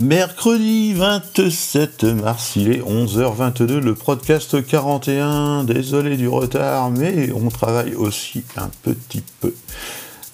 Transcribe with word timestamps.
Mercredi 0.00 0.94
27 0.94 2.04
mars, 2.04 2.56
il 2.56 2.72
est 2.72 2.80
11h22, 2.80 3.80
le 3.80 3.94
podcast 3.94 4.66
41. 4.66 5.64
Désolé 5.64 6.16
du 6.16 6.26
retard, 6.26 6.90
mais 6.90 7.30
on 7.32 7.50
travaille 7.50 7.94
aussi 7.94 8.42
un 8.56 8.70
petit 8.82 9.22
peu. 9.40 9.52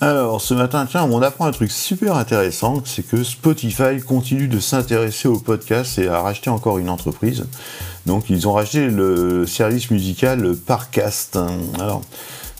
Alors, 0.01 0.41
ce 0.41 0.55
matin, 0.55 0.87
tiens, 0.89 1.09
on 1.11 1.21
apprend 1.21 1.47
un 1.47 1.51
truc 1.51 1.73
super 1.73 2.15
intéressant, 2.15 2.81
c'est 2.85 3.03
que 3.03 3.25
Spotify 3.25 3.99
continue 4.07 4.47
de 4.47 4.61
s'intéresser 4.61 5.27
au 5.27 5.41
podcast 5.41 5.99
et 5.99 6.07
à 6.07 6.21
racheter 6.21 6.49
encore 6.49 6.79
une 6.79 6.89
entreprise. 6.89 7.45
Donc, 8.07 8.31
ils 8.31 8.47
ont 8.47 8.53
racheté 8.53 8.87
le 8.87 9.49
service 9.49 9.91
musical 9.91 10.55
Parcast. 10.55 11.41
Alors, 11.81 12.03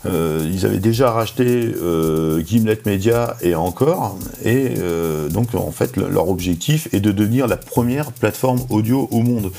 euh, 0.05 0.47
ils 0.51 0.65
avaient 0.65 0.77
déjà 0.77 1.11
racheté 1.11 1.45
euh, 1.45 2.41
Gimlet 2.41 2.79
Media 2.85 3.35
et 3.41 3.55
encore, 3.55 4.17
et 4.43 4.75
euh, 4.77 5.27
donc 5.29 5.55
en 5.55 5.71
fait 5.71 5.97
leur 5.97 6.29
objectif 6.29 6.87
est 6.93 6.99
de 6.99 7.11
devenir 7.11 7.47
la 7.47 7.57
première 7.57 8.11
plateforme 8.11 8.59
audio 8.69 9.07
au 9.11 9.21
monde. 9.21 9.51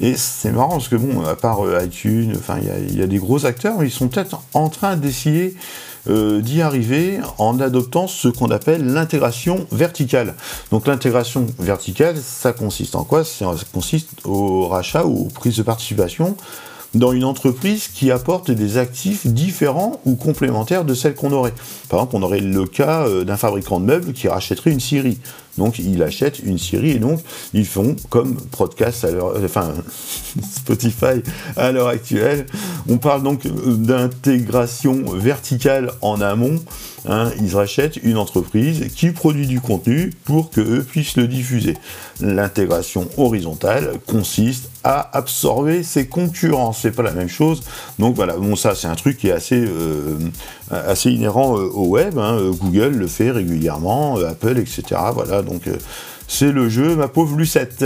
Et 0.00 0.14
c'est 0.16 0.50
marrant 0.50 0.70
parce 0.70 0.88
que 0.88 0.96
bon, 0.96 1.22
à 1.26 1.36
part 1.36 1.60
iTunes, 1.84 2.32
enfin 2.36 2.56
il 2.88 2.98
y, 2.98 3.02
a 3.02 3.06
des 3.06 3.18
gros 3.18 3.44
acteurs, 3.44 3.78
mais 3.78 3.86
ils 3.86 3.92
sont 3.92 4.08
peut-être 4.08 4.40
en 4.54 4.70
train 4.70 4.96
d'essayer 4.96 5.54
d'y 6.08 6.62
arriver 6.62 7.20
en 7.38 7.60
adoptant 7.60 8.08
ce 8.08 8.26
qu'on 8.26 8.50
appelle 8.50 8.84
l'intégration 8.86 9.66
verticale. 9.70 10.34
Donc 10.72 10.86
l'intégration 10.86 11.46
verticale, 11.58 12.16
ça 12.16 12.52
consiste 12.54 12.96
en 12.96 13.04
quoi? 13.04 13.22
Ça 13.22 13.54
consiste 13.72 14.08
au 14.24 14.66
rachat 14.66 15.04
ou 15.04 15.26
aux 15.26 15.30
prises 15.30 15.58
de 15.58 15.62
participation 15.62 16.36
dans 16.94 17.12
une 17.12 17.24
entreprise 17.24 17.88
qui 17.88 18.10
apporte 18.10 18.50
des 18.50 18.76
actifs 18.76 19.26
différents 19.26 20.00
ou 20.04 20.14
complémentaires 20.14 20.84
de 20.84 20.94
celles 20.94 21.14
qu'on 21.14 21.32
aurait. 21.32 21.54
Par 21.88 22.00
exemple, 22.00 22.16
on 22.16 22.22
aurait 22.22 22.40
le 22.40 22.66
cas 22.66 23.06
euh, 23.06 23.24
d'un 23.24 23.36
fabricant 23.36 23.80
de 23.80 23.86
meubles 23.86 24.12
qui 24.12 24.28
rachèterait 24.28 24.70
une 24.70 24.80
scierie. 24.80 25.18
Donc, 25.58 25.78
il 25.78 26.02
achète 26.02 26.38
une 26.38 26.58
scierie 26.58 26.92
et 26.92 26.98
donc, 26.98 27.20
ils 27.52 27.66
font 27.66 27.96
comme 28.08 28.36
podcast, 28.36 29.04
à 29.04 29.08
enfin, 29.44 29.72
Spotify 30.54 31.22
à 31.56 31.72
l'heure 31.72 31.88
actuelle. 31.88 32.46
On 32.88 32.98
parle 32.98 33.22
donc 33.22 33.46
euh, 33.46 33.50
d'intégration 33.76 35.02
verticale 35.12 35.92
en 36.00 36.20
amont. 36.20 36.60
Hein. 37.08 37.32
ils 37.40 37.56
rachètent 37.56 37.96
une 37.96 38.16
entreprise 38.16 38.86
qui 38.94 39.10
produit 39.10 39.48
du 39.48 39.60
contenu 39.60 40.12
pour 40.24 40.50
qu'eux 40.50 40.84
puissent 40.88 41.16
le 41.16 41.26
diffuser. 41.26 41.76
L'intégration 42.20 43.08
horizontale 43.16 43.94
consiste 44.06 44.70
à 44.84 45.16
absorber 45.16 45.82
ses 45.82 46.06
concurrents. 46.06 46.72
C'est 46.72 46.92
pas 46.92 47.02
la 47.02 47.10
même 47.10 47.28
chose. 47.28 47.62
Donc 47.98 48.14
voilà, 48.14 48.36
bon 48.36 48.54
ça 48.54 48.74
c'est 48.74 48.86
un 48.86 48.94
truc 48.94 49.18
qui 49.18 49.28
est 49.28 49.32
assez, 49.32 49.64
euh, 49.66 50.16
inhérent 51.04 51.58
euh, 51.58 51.68
au 51.74 51.86
web. 51.86 52.18
Hein. 52.18 52.38
Google 52.52 52.96
le 52.96 53.06
fait 53.08 53.30
régulièrement, 53.30 54.18
Apple, 54.18 54.58
etc. 54.58 55.00
Voilà, 55.12 55.42
donc 55.42 55.68
c'est 56.32 56.50
le 56.50 56.70
jeu, 56.70 56.96
ma 56.96 57.08
pauvre 57.08 57.36
Lucette. 57.36 57.84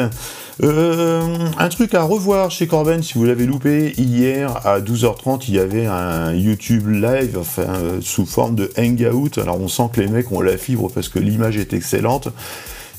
un 0.63 1.69
truc 1.69 1.95
à 1.95 2.03
revoir 2.03 2.53
chez 2.53 2.69
Corben, 2.69 3.03
si 3.03 3.15
vous 3.15 3.25
l'avez 3.25 3.45
loupé, 3.45 3.93
hier 3.99 4.65
à 4.65 4.79
12h30, 4.79 5.47
il 5.49 5.55
y 5.55 5.59
avait 5.59 5.87
un 5.87 6.33
YouTube 6.33 6.89
live 6.89 7.37
enfin, 7.41 7.67
sous 8.01 8.25
forme 8.25 8.55
de 8.55 8.71
hangout. 8.79 9.39
Alors 9.39 9.61
on 9.61 9.67
sent 9.67 9.91
que 9.93 10.01
les 10.01 10.07
mecs 10.07 10.31
ont 10.31 10.41
la 10.41 10.57
fibre 10.57 10.89
parce 10.95 11.09
que 11.09 11.19
l'image 11.19 11.57
est 11.57 11.73
excellente. 11.73 12.29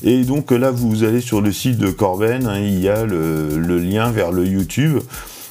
Et 0.04 0.22
donc 0.24 0.50
là, 0.50 0.70
vous 0.70 1.02
allez 1.02 1.22
sur 1.22 1.40
le 1.40 1.50
site 1.50 1.78
de 1.78 1.90
Corben, 1.90 2.46
hein, 2.46 2.58
il 2.60 2.78
y 2.78 2.90
a 2.90 3.04
le, 3.04 3.78
lien 3.78 4.10
vers 4.10 4.32
le 4.32 4.46
YouTube. 4.46 4.98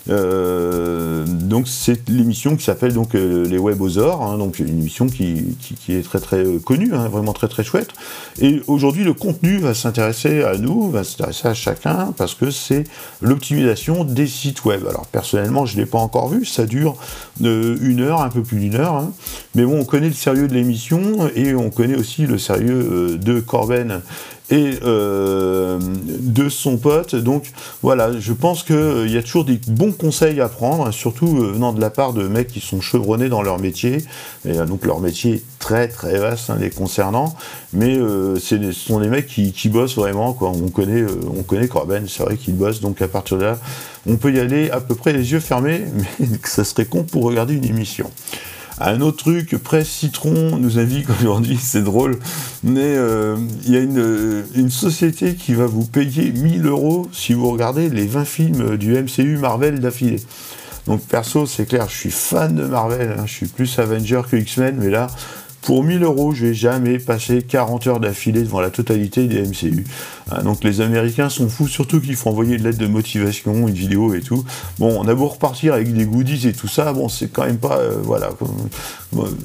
Euh, 0.09 1.25
donc 1.25 1.67
c'est 1.67 2.09
l'émission 2.09 2.55
qui 2.55 2.63
s'appelle 2.63 2.93
donc 2.93 3.15
euh, 3.15 3.45
les 3.45 3.57
Webosaures, 3.57 4.21
hein, 4.21 4.37
donc 4.37 4.59
une 4.59 4.69
émission 4.69 5.07
qui, 5.07 5.55
est 5.89 6.03
très 6.03 6.19
très 6.19 6.45
euh, 6.45 6.59
connue, 6.59 6.93
hein, 6.93 7.07
vraiment 7.09 7.33
très 7.33 7.47
très 7.47 7.63
chouette. 7.63 7.89
Et 8.39 8.61
aujourd'hui 8.67 9.03
le 9.03 9.13
contenu 9.13 9.57
va 9.57 9.73
s'intéresser 9.73 10.43
à 10.43 10.57
nous, 10.57 10.89
va 10.89 11.03
s'intéresser 11.03 11.47
à 11.47 11.53
chacun 11.53 12.13
parce 12.17 12.35
que 12.35 12.51
c'est 12.51 12.85
l'optimisation 13.21 14.03
des 14.03 14.27
sites 14.27 14.63
web. 14.65 14.85
Alors 14.87 15.05
personnellement 15.07 15.65
je 15.65 15.77
l'ai 15.77 15.85
pas 15.85 15.99
encore 15.99 16.29
vu, 16.29 16.45
ça 16.45 16.65
dure 16.65 16.95
une 17.41 18.01
heure, 18.01 18.21
un 18.21 18.29
peu 18.29 18.41
plus 18.41 18.59
d'une 18.59 18.75
heure, 18.75 18.95
hein. 18.95 19.11
mais 19.55 19.63
bon 19.63 19.79
on 19.79 19.85
connaît 19.85 20.07
le 20.07 20.13
sérieux 20.13 20.47
de 20.47 20.53
l'émission 20.53 21.29
et 21.35 21.53
on 21.55 21.69
connaît 21.69 21.95
aussi 21.95 22.25
le 22.25 22.37
sérieux 22.37 23.17
de 23.17 23.39
Corben 23.39 24.01
et 24.49 24.79
euh, 24.83 25.79
de 25.79 26.49
son 26.49 26.77
pote. 26.77 27.15
Donc 27.15 27.51
voilà, 27.81 28.17
je 28.19 28.33
pense 28.33 28.63
qu'il 28.63 28.75
euh, 28.75 29.07
y 29.07 29.17
a 29.17 29.23
toujours 29.23 29.45
des 29.45 29.59
bons 29.67 29.91
conseils 29.91 30.39
à 30.39 30.47
prendre, 30.47 30.91
surtout 30.91 31.37
euh, 31.37 31.51
venant 31.51 31.73
de 31.73 31.81
la 31.81 31.89
part 31.89 32.13
de 32.13 32.27
mecs 32.27 32.47
qui 32.47 32.61
sont 32.61 32.81
chevronnés 32.81 33.29
dans 33.29 33.41
leur 33.41 33.59
métier. 33.59 34.05
Et 34.45 34.53
donc 34.53 34.85
leur 34.85 34.99
métier 34.99 35.35
est 35.35 35.43
très 35.59 35.87
très 35.87 36.17
vaste 36.17 36.49
hein, 36.49 36.57
les 36.59 36.69
concernant, 36.69 37.35
mais 37.73 37.95
ce 38.39 38.71
sont 38.71 38.99
des 38.99 39.09
mecs 39.09 39.27
qui, 39.27 39.69
bossent 39.69 39.95
vraiment. 39.95 40.33
Quoi. 40.33 40.49
On 40.49 40.69
connaît, 40.69 41.03
on 41.37 41.43
connaît 41.43 41.67
Corben, 41.67 42.07
c'est 42.07 42.23
vrai 42.23 42.37
qu'il 42.37 42.55
bosse, 42.55 42.79
donc 42.79 43.01
à 43.01 43.07
partir 43.07 43.37
de 43.37 43.43
là, 43.43 43.59
on 44.07 44.15
peut 44.15 44.31
y 44.31 44.39
aller 44.39 44.69
à 44.69 44.79
peu 44.79 44.95
près 44.95 45.11
les 45.11 45.31
yeux 45.31 45.39
fermés, 45.39 45.81
mais 46.19 46.27
ça 46.45 46.63
serait 46.63 46.85
con 46.85 47.03
pour 47.03 47.23
regarder 47.23 47.55
une 47.55 47.65
émission. 47.65 48.09
Un 48.79 49.01
autre 49.01 49.17
truc, 49.17 49.57
Presse 49.57 49.89
Citron 49.89 50.57
nous 50.57 50.77
indique 50.77 51.09
aujourd'hui, 51.09 51.57
c'est 51.59 51.81
drôle, 51.81 52.19
mais 52.63 52.95
euh, 52.95 53.35
il 53.65 53.73
y 53.73 53.77
a 53.77 53.79
une, 53.79 54.43
une, 54.53 54.69
société 54.69 55.33
qui 55.33 55.55
va 55.55 55.65
vous 55.65 55.83
payer 55.83 56.31
1000 56.31 56.67
euros 56.67 57.07
si 57.11 57.33
vous 57.33 57.49
regardez 57.49 57.89
les 57.89 58.05
20 58.05 58.25
films 58.25 58.77
du 58.77 58.93
MCU 58.93 59.37
Marvel 59.37 59.79
d'affilée. 59.79 60.21
Donc 60.85 61.01
perso, 61.01 61.45
c'est 61.47 61.65
clair, 61.65 61.89
je 61.89 61.95
suis 61.95 62.11
fan 62.11 62.55
de 62.55 62.65
Marvel, 62.65 63.15
hein, 63.17 63.23
je 63.25 63.33
suis 63.33 63.47
plus 63.47 63.79
Avenger 63.79 64.21
que 64.29 64.37
X-Men, 64.37 64.77
mais 64.79 64.89
là, 64.89 65.07
pour 65.67 65.83
1000 65.83 66.01
euros, 66.03 66.31
je 66.31 66.45
vais 66.45 66.53
jamais 66.53 66.97
passer 66.97 67.41
40 67.41 67.87
heures 67.87 67.99
d'affilée 67.99 68.41
devant 68.41 68.61
la 68.61 68.69
totalité 68.69 69.27
des 69.27 69.41
MCU. 69.41 69.83
Ah, 70.31 70.41
donc 70.41 70.63
les 70.63 70.79
Américains 70.79 71.27
sont 71.27 71.49
fous, 71.49 71.67
surtout 71.67 71.99
qu'il 71.99 72.15
faut 72.15 72.29
envoyer 72.29 72.55
une 72.55 72.63
lettre 72.63 72.77
de 72.77 72.87
motivation, 72.87 73.67
une 73.67 73.73
vidéo 73.73 74.13
et 74.13 74.21
tout. 74.21 74.45
Bon, 74.79 74.97
on 74.97 75.05
a 75.09 75.13
beau 75.13 75.27
repartir 75.27 75.73
avec 75.73 75.93
des 75.93 76.05
goodies 76.05 76.47
et 76.47 76.53
tout 76.53 76.69
ça, 76.69 76.93
bon, 76.93 77.09
c'est 77.09 77.27
quand 77.27 77.45
même 77.45 77.57
pas, 77.57 77.79
euh, 77.79 77.97
voilà, 78.01 78.29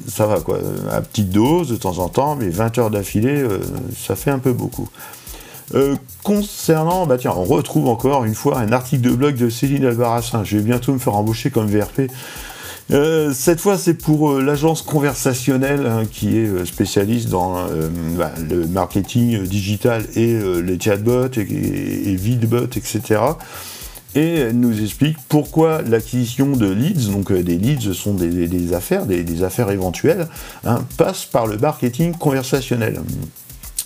ça 0.06 0.28
va 0.28 0.38
quoi, 0.38 0.60
à 0.92 1.00
petite 1.00 1.30
dose 1.30 1.70
de 1.70 1.74
temps 1.74 1.98
en 1.98 2.08
temps, 2.08 2.36
mais 2.36 2.50
20 2.50 2.78
heures 2.78 2.90
d'affilée, 2.90 3.42
euh, 3.42 3.58
ça 3.92 4.14
fait 4.14 4.30
un 4.30 4.38
peu 4.38 4.52
beaucoup. 4.52 4.88
Euh, 5.74 5.96
concernant, 6.22 7.04
bah 7.04 7.18
tiens, 7.18 7.32
on 7.36 7.42
retrouve 7.42 7.88
encore 7.88 8.24
une 8.24 8.36
fois 8.36 8.60
un 8.60 8.70
article 8.70 9.02
de 9.02 9.10
blog 9.10 9.34
de 9.34 9.50
Céline 9.50 9.86
Albarracin. 9.86 10.44
Je 10.44 10.58
vais 10.58 10.62
bientôt 10.62 10.92
me 10.92 11.00
faire 11.00 11.16
embaucher 11.16 11.50
comme 11.50 11.66
VRP. 11.66 12.02
Euh, 12.90 13.32
cette 13.32 13.60
fois, 13.60 13.78
c'est 13.78 13.94
pour 13.94 14.32
euh, 14.32 14.42
l'agence 14.42 14.82
conversationnelle 14.82 15.86
hein, 15.86 16.02
qui 16.10 16.36
est 16.36 16.46
euh, 16.46 16.64
spécialiste 16.64 17.28
dans 17.28 17.66
bah, 18.16 18.32
le 18.48 18.66
marketing 18.66 19.44
digital 19.44 20.04
et 20.16 20.38
les 20.62 20.78
chatbots 20.78 21.28
et, 21.36 21.40
et, 21.40 22.16
videbots, 22.16 22.66
etc. 22.76 23.20
Et 24.14 24.34
elle 24.34 24.60
nous 24.60 24.82
explique 24.82 25.16
pourquoi 25.28 25.80
l'acquisition 25.82 26.54
de 26.54 26.70
leads, 26.70 27.10
donc 27.10 27.32
des 27.32 27.56
leads 27.56 27.94
sont 27.94 28.14
des, 28.14 28.74
affaires, 28.74 29.06
des, 29.06 29.42
affaires 29.42 29.70
éventuelles, 29.70 30.28
hein, 30.64 30.84
passe 30.98 31.24
par 31.24 31.46
le 31.46 31.56
marketing 31.56 32.12
conversationnel. 32.12 33.00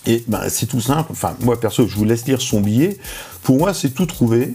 Et 0.07 0.25
ben, 0.27 0.43
c'est 0.49 0.67
tout 0.67 0.81
simple, 0.81 1.13
enfin 1.13 1.37
moi 1.41 1.61
perso, 1.61 1.87
je 1.87 1.95
vous 1.95 2.05
laisse 2.05 2.27
lire 2.27 2.41
son 2.41 2.61
billet. 2.61 2.99
Pour 3.43 3.59
moi, 3.59 3.73
c'est 3.73 3.91
tout 3.91 4.07
trouvé 4.07 4.53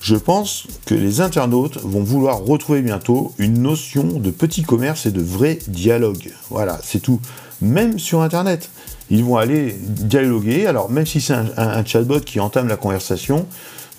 je 0.00 0.16
pense 0.16 0.66
que 0.86 0.94
les 0.94 1.20
internautes 1.20 1.78
vont 1.82 2.02
vouloir 2.02 2.38
retrouver 2.38 2.82
bientôt 2.82 3.32
une 3.38 3.60
notion 3.60 4.04
de 4.04 4.30
petit 4.30 4.62
commerce 4.62 5.06
et 5.06 5.10
de 5.10 5.22
vrai 5.22 5.58
dialogue. 5.66 6.32
Voilà, 6.50 6.78
c'est 6.82 7.00
tout. 7.00 7.20
Même 7.60 7.98
sur 7.98 8.22
Internet, 8.22 8.70
ils 9.10 9.24
vont 9.24 9.36
aller 9.36 9.76
dialoguer. 9.80 10.66
Alors, 10.66 10.90
même 10.90 11.06
si 11.06 11.20
c'est 11.20 11.34
un, 11.34 11.84
chatbot 11.84 12.20
qui 12.20 12.38
entame 12.38 12.68
la 12.68 12.76
conversation, 12.76 13.46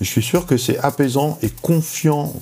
je 0.00 0.06
suis 0.06 0.22
sûr 0.22 0.46
que 0.46 0.56
c'est 0.56 0.78
apaisant 0.78 1.38
et 1.42 1.50
confiant 1.50 2.32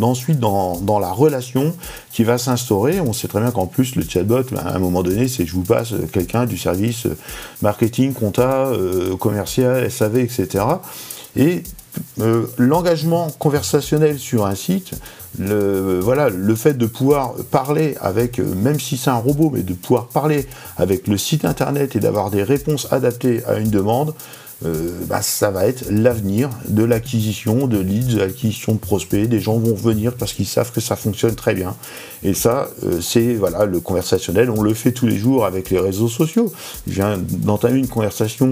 ensuite 0.00 0.40
dans, 0.40 0.98
la 0.98 1.12
relation 1.12 1.74
qui 2.10 2.24
va 2.24 2.38
s'instaurer. 2.38 3.00
On 3.00 3.12
sait 3.12 3.28
très 3.28 3.40
bien 3.40 3.50
qu'en 3.50 3.66
plus, 3.66 3.96
le 3.96 4.04
chatbot, 4.08 4.44
ben, 4.50 4.62
à 4.64 4.76
un 4.76 4.78
moment 4.78 5.02
donné, 5.02 5.28
c'est 5.28 5.44
je 5.44 5.52
vous 5.52 5.64
passe 5.64 5.92
quelqu'un 6.12 6.46
du 6.46 6.56
service 6.56 7.06
marketing, 7.60 8.14
compta, 8.14 8.68
euh, 8.68 9.14
commercial, 9.16 9.90
SAV, 9.90 10.18
etc. 10.20 10.64
Et 11.36 11.64
euh, 12.20 12.46
l'engagement 12.58 13.30
conversationnel 13.38 14.18
sur 14.18 14.46
un 14.46 14.54
site, 14.54 14.92
le, 15.38 15.98
voilà, 16.00 16.28
le 16.28 16.54
fait 16.54 16.74
de 16.74 16.86
pouvoir 16.86 17.34
parler 17.50 17.96
avec, 18.00 18.38
euh, 18.38 18.54
même 18.54 18.78
si 18.78 18.96
c'est 18.96 19.10
un 19.10 19.16
robot, 19.16 19.50
mais 19.52 19.62
de 19.62 19.74
pouvoir 19.74 20.08
parler 20.08 20.46
avec 20.76 21.08
le 21.08 21.16
site 21.16 21.44
internet 21.44 21.96
et 21.96 22.00
d'avoir 22.00 22.30
des 22.30 22.42
réponses 22.42 22.86
adaptées 22.92 23.42
à 23.46 23.56
une 23.56 23.70
demande, 23.70 24.10
euh, 24.10 24.14
bah, 25.08 25.22
ça 25.22 25.50
va 25.50 25.66
être 25.66 25.84
l'avenir 25.90 26.50
de 26.68 26.84
l'acquisition 26.84 27.66
de 27.66 27.78
leads, 27.78 28.14
de 28.14 28.18
l'acquisition 28.20 28.74
de 28.74 28.78
prospects. 28.78 29.28
Des 29.28 29.40
gens 29.40 29.58
vont 29.58 29.74
venir 29.74 30.14
parce 30.14 30.32
qu'ils 30.32 30.46
savent 30.46 30.72
que 30.72 30.80
ça 30.80 30.96
fonctionne 30.96 31.34
très 31.34 31.54
bien. 31.54 31.74
Et 32.22 32.34
ça, 32.34 32.68
c'est 33.00 33.34
voilà 33.34 33.64
le 33.64 33.80
conversationnel. 33.80 34.50
On 34.50 34.62
le 34.62 34.74
fait 34.74 34.92
tous 34.92 35.06
les 35.06 35.16
jours 35.16 35.44
avec 35.44 35.70
les 35.70 35.78
réseaux 35.78 36.08
sociaux. 36.08 36.52
Je 36.86 36.94
viens 36.94 37.18
d'entamer 37.18 37.78
une 37.78 37.88
conversation 37.88 38.50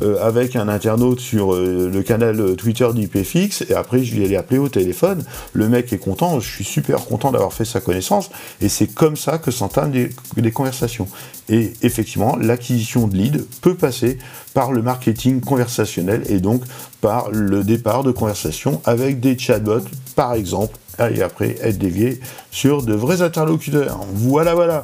euh, 0.00 0.24
avec 0.24 0.54
un 0.54 0.68
internaute 0.68 1.18
sur 1.18 1.54
euh, 1.54 1.90
le 1.92 2.02
canal 2.04 2.40
euh, 2.40 2.54
Twitter 2.54 2.86
d'IPFX, 2.94 3.64
et 3.68 3.74
après 3.74 4.04
je 4.04 4.14
lui 4.14 4.24
ai 4.26 4.36
appelé 4.36 4.58
au 4.58 4.68
téléphone. 4.68 5.24
Le 5.54 5.68
mec 5.68 5.92
est 5.92 5.98
content, 5.98 6.38
je 6.38 6.48
suis 6.48 6.62
super 6.62 7.04
content 7.04 7.32
d'avoir 7.32 7.52
fait 7.52 7.64
sa 7.64 7.80
connaissance, 7.80 8.30
et 8.60 8.68
c'est 8.68 8.86
comme 8.86 9.16
ça 9.16 9.38
que 9.38 9.50
s'entament 9.50 9.90
des, 9.90 10.52
conversations. 10.52 11.08
Et 11.48 11.72
effectivement, 11.82 12.36
l'acquisition 12.36 13.08
de 13.08 13.16
leads 13.16 13.44
peut 13.60 13.74
passer 13.74 14.18
par 14.54 14.70
le 14.70 14.82
marketing 14.82 15.40
conversationnel 15.48 16.22
et 16.28 16.38
donc 16.38 16.62
par 17.00 17.30
le 17.30 17.64
départ 17.64 18.04
de 18.04 18.12
conversation 18.12 18.80
avec 18.84 19.18
des 19.18 19.36
chatbots, 19.38 19.88
par 20.14 20.34
exemple, 20.34 20.76
et 21.10 21.22
après 21.22 21.56
être 21.62 21.78
dévié 21.78 22.20
sur 22.50 22.82
de 22.82 22.94
vrais 22.94 23.22
interlocuteurs. 23.22 24.00
Voilà, 24.14 24.54
voilà. 24.54 24.82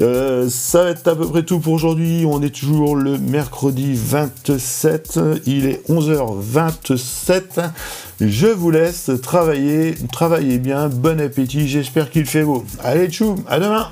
Euh, 0.00 0.48
ça 0.48 0.84
va 0.84 0.90
être 0.90 1.06
à 1.08 1.14
peu 1.14 1.28
près 1.28 1.42
tout 1.42 1.60
pour 1.60 1.74
aujourd'hui. 1.74 2.24
On 2.26 2.42
est 2.42 2.54
toujours 2.54 2.96
le 2.96 3.18
mercredi 3.18 3.92
27. 3.94 5.20
Il 5.46 5.66
est 5.66 5.86
11h27. 5.90 7.70
Je 8.20 8.46
vous 8.46 8.70
laisse 8.70 9.10
travailler. 9.22 9.94
Travaillez 10.10 10.58
bien. 10.58 10.88
Bon 10.88 11.20
appétit. 11.20 11.68
J'espère 11.68 12.10
qu'il 12.10 12.24
fait 12.24 12.44
beau. 12.44 12.64
Allez, 12.82 13.08
tchou. 13.08 13.36
À 13.46 13.60
demain. 13.60 13.88